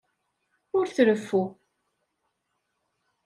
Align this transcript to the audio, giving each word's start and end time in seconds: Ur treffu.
Ur 0.77 0.85
treffu. 0.95 1.43